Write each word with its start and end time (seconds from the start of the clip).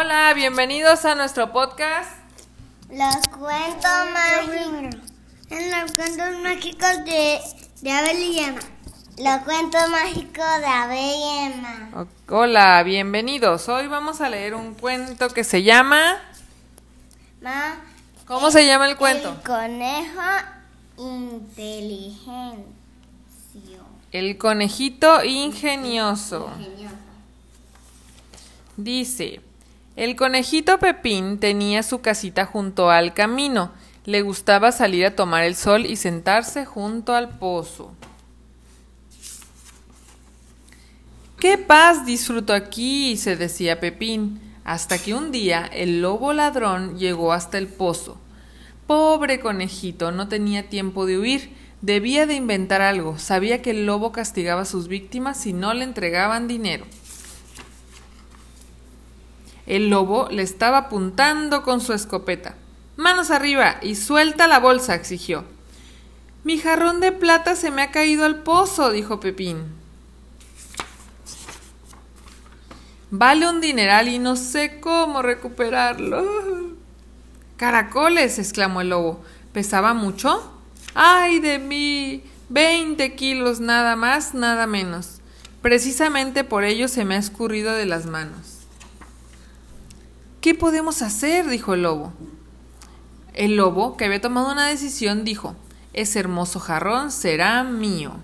Hola, 0.00 0.32
bienvenidos 0.32 1.04
a 1.06 1.16
nuestro 1.16 1.52
podcast. 1.52 2.08
Los 2.88 3.16
cuentos 3.36 3.90
mágicos. 4.14 5.00
En 5.50 5.70
los 5.72 5.90
cuentos 5.90 6.38
mágicos 6.40 7.04
de, 7.04 7.40
de 7.80 7.90
Abel 7.90 8.22
y 8.22 8.38
Emma. 8.38 8.60
Los 9.18 9.42
cuentos 9.42 9.90
mágicos 9.90 10.60
de 10.60 10.66
Abel 10.66 11.16
y 11.16 11.38
Emma. 11.46 12.06
Hola, 12.28 12.80
bienvenidos. 12.84 13.68
Hoy 13.68 13.88
vamos 13.88 14.20
a 14.20 14.30
leer 14.30 14.54
un 14.54 14.74
cuento 14.74 15.30
que 15.30 15.42
se 15.42 15.64
llama... 15.64 16.22
Ma, 17.40 17.80
¿Cómo 18.24 18.52
se 18.52 18.64
llama 18.66 18.88
el 18.88 18.96
cuento? 18.96 19.30
El 19.30 19.40
conejo 19.40 20.22
inteligencio. 20.96 22.62
El 24.12 24.38
conejito 24.38 25.24
ingenioso. 25.24 26.52
Ingenioso. 26.56 26.94
Dice, 28.76 29.40
el 29.98 30.14
conejito 30.14 30.78
Pepín 30.78 31.40
tenía 31.40 31.82
su 31.82 32.00
casita 32.00 32.46
junto 32.46 32.88
al 32.88 33.14
camino. 33.14 33.72
Le 34.04 34.22
gustaba 34.22 34.70
salir 34.70 35.04
a 35.04 35.16
tomar 35.16 35.42
el 35.42 35.56
sol 35.56 35.86
y 35.86 35.96
sentarse 35.96 36.64
junto 36.64 37.16
al 37.16 37.30
pozo. 37.40 37.90
¡Qué 41.40 41.58
paz 41.58 42.06
disfruto 42.06 42.54
aquí! 42.54 43.16
se 43.16 43.34
decía 43.34 43.80
Pepín, 43.80 44.40
hasta 44.62 44.98
que 44.98 45.14
un 45.14 45.32
día 45.32 45.68
el 45.72 46.00
lobo 46.00 46.32
ladrón 46.32 46.96
llegó 46.96 47.32
hasta 47.32 47.58
el 47.58 47.66
pozo. 47.66 48.20
Pobre 48.86 49.40
conejito, 49.40 50.12
no 50.12 50.28
tenía 50.28 50.68
tiempo 50.68 51.06
de 51.06 51.18
huir, 51.18 51.52
debía 51.82 52.24
de 52.24 52.34
inventar 52.34 52.82
algo, 52.82 53.18
sabía 53.18 53.62
que 53.62 53.72
el 53.72 53.84
lobo 53.84 54.12
castigaba 54.12 54.62
a 54.62 54.64
sus 54.64 54.86
víctimas 54.86 55.40
si 55.40 55.52
no 55.52 55.74
le 55.74 55.82
entregaban 55.82 56.46
dinero. 56.46 56.84
El 59.68 59.90
lobo 59.90 60.28
le 60.30 60.42
estaba 60.42 60.78
apuntando 60.78 61.62
con 61.62 61.82
su 61.82 61.92
escopeta. 61.92 62.54
Manos 62.96 63.30
arriba 63.30 63.76
y 63.82 63.96
suelta 63.96 64.48
la 64.48 64.60
bolsa, 64.60 64.94
exigió. 64.94 65.44
Mi 66.42 66.56
jarrón 66.56 67.00
de 67.00 67.12
plata 67.12 67.54
se 67.54 67.70
me 67.70 67.82
ha 67.82 67.90
caído 67.90 68.24
al 68.24 68.36
pozo, 68.36 68.90
dijo 68.90 69.20
Pepín. 69.20 69.64
Vale 73.10 73.46
un 73.46 73.60
dineral 73.60 74.08
y 74.08 74.18
no 74.18 74.36
sé 74.36 74.80
cómo 74.80 75.20
recuperarlo. 75.20 76.24
Caracoles, 77.58 78.38
exclamó 78.38 78.80
el 78.80 78.88
lobo. 78.88 79.22
¿Pesaba 79.52 79.92
mucho? 79.92 80.50
¡Ay 80.94 81.40
de 81.40 81.58
mí! 81.58 82.24
Veinte 82.48 83.14
kilos 83.14 83.60
nada 83.60 83.96
más, 83.96 84.32
nada 84.32 84.66
menos. 84.66 85.20
Precisamente 85.60 86.42
por 86.42 86.64
ello 86.64 86.88
se 86.88 87.04
me 87.04 87.16
ha 87.16 87.18
escurrido 87.18 87.74
de 87.74 87.84
las 87.84 88.06
manos. 88.06 88.57
¿Qué 90.40 90.54
podemos 90.54 91.02
hacer? 91.02 91.48
dijo 91.48 91.74
el 91.74 91.82
lobo. 91.82 92.12
El 93.34 93.56
lobo, 93.56 93.96
que 93.96 94.04
había 94.04 94.20
tomado 94.20 94.52
una 94.52 94.68
decisión, 94.68 95.24
dijo, 95.24 95.56
ese 95.92 96.20
hermoso 96.20 96.60
jarrón 96.60 97.10
será 97.10 97.64
mío. 97.64 98.14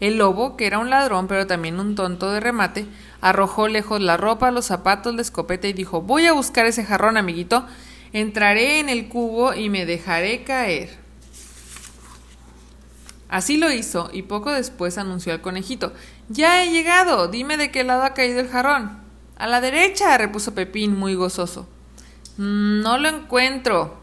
El 0.00 0.18
lobo, 0.18 0.56
que 0.56 0.66
era 0.66 0.78
un 0.78 0.90
ladrón 0.90 1.26
pero 1.26 1.46
también 1.46 1.80
un 1.80 1.94
tonto 1.94 2.30
de 2.30 2.40
remate, 2.40 2.86
arrojó 3.20 3.68
lejos 3.68 4.00
la 4.00 4.16
ropa, 4.16 4.50
los 4.50 4.66
zapatos, 4.66 5.14
la 5.14 5.22
escopeta 5.22 5.68
y 5.68 5.72
dijo, 5.72 6.02
voy 6.02 6.26
a 6.26 6.32
buscar 6.32 6.66
ese 6.66 6.84
jarrón, 6.84 7.16
amiguito, 7.16 7.66
entraré 8.12 8.80
en 8.80 8.88
el 8.88 9.08
cubo 9.08 9.54
y 9.54 9.70
me 9.70 9.86
dejaré 9.86 10.44
caer. 10.44 10.96
Así 13.28 13.58
lo 13.58 13.70
hizo 13.70 14.08
y 14.12 14.22
poco 14.22 14.52
después 14.52 14.98
anunció 14.98 15.32
al 15.32 15.40
conejito, 15.40 15.92
ya 16.28 16.62
he 16.62 16.70
llegado, 16.70 17.28
dime 17.28 17.56
de 17.56 17.70
qué 17.70 17.84
lado 17.84 18.02
ha 18.02 18.14
caído 18.14 18.40
el 18.40 18.48
jarrón. 18.48 19.07
A 19.38 19.46
la 19.46 19.60
derecha, 19.60 20.16
repuso 20.18 20.54
Pepín 20.54 20.96
muy 20.96 21.14
gozoso. 21.14 21.68
"Mm, 22.36 22.80
No 22.82 22.98
lo 22.98 23.08
encuentro. 23.08 23.96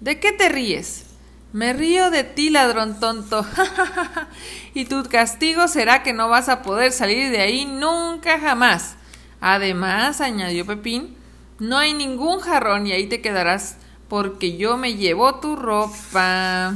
¿De 0.00 0.18
qué 0.20 0.32
te 0.32 0.48
ríes? 0.48 1.04
Me 1.52 1.72
río 1.72 2.10
de 2.10 2.24
ti, 2.24 2.50
ladrón 2.50 3.00
tonto. 3.00 3.46
y 4.74 4.84
tu 4.86 5.04
castigo 5.04 5.68
será 5.68 6.02
que 6.02 6.12
no 6.12 6.28
vas 6.28 6.48
a 6.48 6.62
poder 6.62 6.92
salir 6.92 7.30
de 7.30 7.40
ahí 7.40 7.64
nunca 7.64 8.38
jamás. 8.38 8.96
Además, 9.40 10.20
añadió 10.20 10.66
Pepín, 10.66 11.16
no 11.58 11.78
hay 11.78 11.94
ningún 11.94 12.40
jarrón 12.40 12.86
y 12.86 12.92
ahí 12.92 13.06
te 13.06 13.22
quedarás 13.22 13.76
porque 14.08 14.56
yo 14.56 14.76
me 14.76 14.94
llevo 14.94 15.36
tu 15.36 15.56
ropa. 15.56 16.74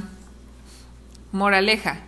Moraleja. 1.33 2.01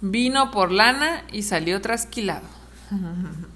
Vino 0.00 0.50
por 0.50 0.70
lana 0.70 1.24
y 1.32 1.42
salió 1.42 1.80
trasquilado. 1.80 2.46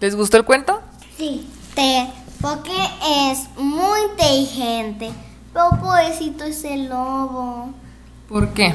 ¿Les 0.00 0.14
gustó 0.14 0.36
el 0.36 0.44
cuento? 0.44 0.80
Sí, 1.16 1.48
te, 1.74 2.08
porque 2.40 2.76
es 3.30 3.48
muy 3.56 4.00
inteligente. 4.10 5.10
Pero 5.52 5.70
pobrecito 5.80 6.44
es 6.44 6.64
el 6.64 6.88
lobo. 6.88 7.70
¿Por 8.28 8.52
qué? 8.52 8.74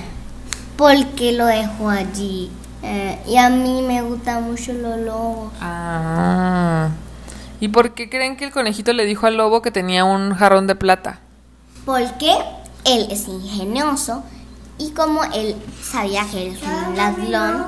Porque 0.77 1.33
lo 1.33 1.45
dejó 1.45 1.89
allí. 1.89 2.49
Eh, 2.83 3.19
y 3.27 3.37
a 3.37 3.49
mí 3.49 3.83
me 3.83 4.01
gustan 4.01 4.43
mucho 4.43 4.73
los 4.73 4.97
lobos. 4.97 5.53
Ah. 5.61 6.89
¿Y 7.59 7.67
por 7.67 7.93
qué 7.93 8.09
creen 8.09 8.37
que 8.37 8.45
el 8.45 8.51
conejito 8.51 8.91
le 8.91 9.05
dijo 9.05 9.27
al 9.27 9.37
lobo 9.37 9.61
que 9.61 9.69
tenía 9.69 10.03
un 10.03 10.33
jarrón 10.33 10.65
de 10.65 10.73
plata? 10.73 11.19
Porque 11.85 12.33
él 12.85 13.07
es 13.11 13.27
ingenioso 13.27 14.23
y 14.79 14.89
como 14.91 15.23
él 15.25 15.55
sabía 15.83 16.25
que 16.31 16.47
es 16.47 16.59
un 16.63 16.97
ladrón, 16.97 17.67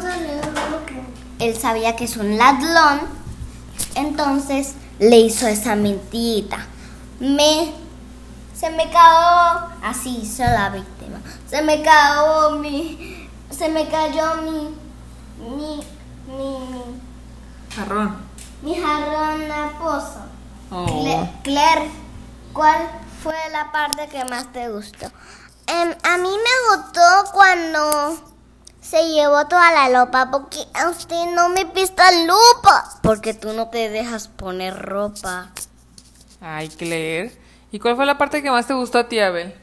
él 1.37 1.55
sabía 1.55 1.95
que 1.95 2.05
es 2.05 2.17
un 2.17 2.35
ladrón, 2.39 3.01
entonces 3.95 4.73
le 4.99 5.17
hizo 5.19 5.47
esa 5.47 5.75
mentirita. 5.75 6.65
Me, 7.19 7.73
se 8.53 8.69
me 8.71 8.89
cayó, 8.89 9.67
así 9.83 10.19
hizo 10.23 10.43
la 10.43 10.69
víctima, 10.69 11.19
se 11.49 11.61
me 11.61 11.81
cayó 11.81 12.51
mi, 12.57 13.29
se 13.49 13.69
me 13.69 13.87
cayó 13.87 14.41
mi, 14.41 14.75
mi, 15.49 15.83
mi, 16.27 16.57
mi, 16.57 16.83
Jarrón. 17.75 18.17
mi 18.61 18.75
jarrón 18.75 19.51
a 19.51 19.79
pozo. 19.79 20.19
Oh. 20.71 21.27
Claire, 21.43 21.89
¿cuál 22.51 22.89
fue 23.21 23.35
la 23.51 23.71
parte 23.71 24.07
que 24.07 24.25
más 24.25 24.51
te 24.51 24.69
gustó? 24.69 25.05
Em, 25.67 25.95
a 26.03 26.17
mí 26.17 26.29
me 26.29 26.75
gustó 26.75 27.01
cuando 27.31 28.32
se 28.83 29.09
llevó 29.09 29.47
toda 29.47 29.71
la 29.71 30.03
ropa, 30.03 30.29
porque 30.29 30.59
a 30.73 30.89
usted 30.89 31.15
no 31.33 31.49
me 31.49 31.65
pista 31.65 32.03
lupa. 32.11 32.99
Porque 33.01 33.33
tú 33.33 33.53
no 33.53 33.69
te 33.69 33.89
dejas 33.89 34.27
poner 34.27 34.77
ropa. 34.77 35.51
Ay, 36.41 36.69
Claire. 36.69 37.35
¿Y 37.71 37.79
cuál 37.79 37.95
fue 37.95 38.05
la 38.05 38.17
parte 38.17 38.43
que 38.43 38.51
más 38.51 38.67
te 38.67 38.73
gustó 38.73 38.99
a 38.99 39.07
ti, 39.07 39.19
Abel? 39.19 39.55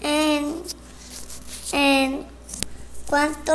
En, 0.00 0.62
en 1.72 2.26
cuanto 3.06 3.54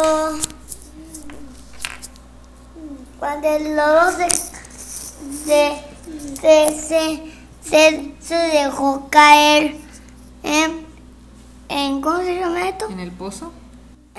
cuando 3.17 3.47
el 3.49 3.75
lobo 3.75 4.11
se 4.11 4.29
se 5.45 5.83
se, 6.39 6.81
se, 6.81 7.33
se, 7.61 8.15
se 8.19 8.35
dejó 8.35 9.09
caer 9.09 9.75
en, 10.43 10.85
en 11.67 12.01
¿cómo 12.01 12.19
se 12.19 12.39
llama 12.39 12.69
esto? 12.69 12.87
¿En 12.89 12.99
el 12.99 13.11
pozo? 13.11 13.51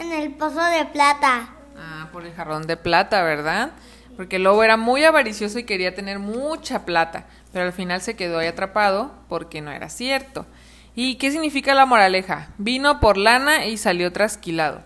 En 0.01 0.13
el 0.13 0.31
pozo 0.33 0.63
de 0.65 0.87
plata. 0.87 1.51
Ah, 1.79 2.09
por 2.11 2.25
el 2.25 2.35
jarrón 2.35 2.67
de 2.67 2.79
plata, 2.79 3.23
¿verdad? 3.23 3.71
Porque 4.17 4.37
el 4.37 4.45
lobo 4.45 4.63
era 4.65 4.79
muy 4.79 5.05
avaricioso 5.05 5.59
y 5.59 5.65
quería 5.65 5.95
tener 5.95 6.19
mucha 6.19 6.87
plata, 6.87 7.25
pero 7.53 7.67
al 7.67 7.73
final 7.75 8.01
se 8.01 8.17
quedó 8.17 8.39
ahí 8.39 8.47
atrapado 8.47 9.13
porque 9.29 9.61
no 9.61 9.71
era 9.71 9.91
cierto. 9.91 10.47
¿Y 10.95 11.17
qué 11.17 11.31
significa 11.31 11.75
la 11.75 11.85
moraleja? 11.85 12.49
Vino 12.57 12.99
por 12.99 13.19
lana 13.19 13.67
y 13.67 13.77
salió 13.77 14.11
trasquilado. 14.11 14.79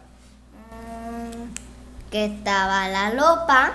Mm, 0.73 2.11
Que 2.11 2.25
estaba 2.27 2.89
la 2.89 3.15
lopa 3.15 3.73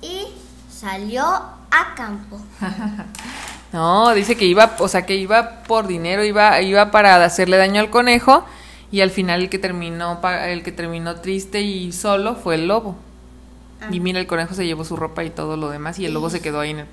y 0.00 0.28
salió 0.70 1.24
a 1.24 1.94
campo. 1.94 2.40
No, 3.72 4.14
dice 4.14 4.36
que 4.36 4.44
iba, 4.44 4.76
o 4.78 4.86
sea, 4.86 5.04
que 5.04 5.16
iba 5.16 5.64
por 5.64 5.88
dinero, 5.88 6.22
iba, 6.22 6.60
iba 6.60 6.92
para 6.92 7.16
hacerle 7.24 7.56
daño 7.56 7.80
al 7.80 7.90
conejo 7.90 8.44
y 8.94 9.00
al 9.00 9.10
final 9.10 9.42
el 9.42 9.50
que 9.50 9.58
terminó, 9.58 10.20
el 10.44 10.62
que 10.62 10.70
terminó 10.70 11.20
triste 11.20 11.62
y 11.62 11.90
solo 11.90 12.36
fue 12.36 12.54
el 12.54 12.68
lobo. 12.68 12.94
Y 13.90 13.98
mira, 13.98 14.20
el 14.20 14.28
conejo 14.28 14.54
se 14.54 14.66
llevó 14.66 14.84
su 14.84 14.94
ropa 14.94 15.24
y 15.24 15.30
todo 15.30 15.56
lo 15.56 15.68
demás 15.68 15.98
y 15.98 16.06
el 16.06 16.14
lobo 16.14 16.30
se 16.30 16.40
quedó 16.40 16.60
ahí 16.60 16.70
en 16.70 16.78
el. 16.78 16.86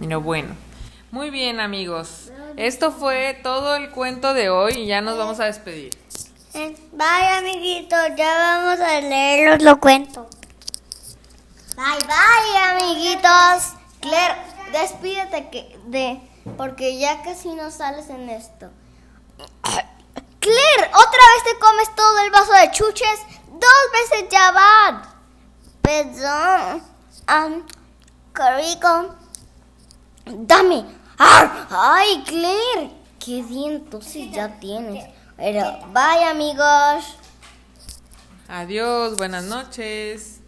Y 0.00 0.06
no, 0.06 0.22
bueno. 0.22 0.54
Muy 1.10 1.28
bien, 1.28 1.60
amigos. 1.60 2.32
Esto 2.56 2.90
fue 2.90 3.38
todo 3.42 3.76
el 3.76 3.90
cuento 3.90 4.32
de 4.32 4.48
hoy 4.48 4.78
y 4.78 4.86
ya 4.86 5.02
nos 5.02 5.18
vamos 5.18 5.40
a 5.40 5.44
despedir. 5.44 5.90
Eh, 6.54 6.74
Bye, 6.92 7.36
amiguitos, 7.36 7.98
ya 8.16 8.32
vamos 8.38 8.80
a 8.80 8.98
leerlos 9.02 9.62
los 9.62 9.76
cuentos. 9.76 10.26
Bye, 11.76 11.98
bye, 12.06 12.86
amiguitos. 12.86 13.74
Claire, 14.00 14.36
despídete 14.72 15.50
que, 15.50 15.78
de, 15.88 16.18
porque 16.56 16.98
ya 16.98 17.22
casi 17.22 17.50
no 17.50 17.70
sales 17.70 18.08
en 18.08 18.30
esto. 18.30 18.70
Vez 21.34 21.44
te 21.44 21.58
comes 21.58 21.94
todo 21.94 22.18
el 22.20 22.30
vaso 22.30 22.52
de 22.52 22.70
chuches. 22.70 23.20
Dos 23.48 24.10
veces 24.10 24.28
ya. 24.30 24.52
Pero 25.82 26.12
perdón. 26.12 26.82
Ah, 27.26 27.48
qué 28.34 28.56
rico. 28.56 29.14
Dame. 30.26 30.84
¡Ar! 31.18 31.66
¡Ay, 31.70 32.22
Claire! 32.26 32.90
Qué 33.18 33.42
dientes 33.42 34.04
sí 34.04 34.30
ya 34.30 34.60
tienes. 34.60 35.08
Pero, 35.36 35.62
bye, 35.92 36.24
amigos. 36.24 37.16
Adiós, 38.48 39.16
buenas 39.16 39.44
noches. 39.44 40.40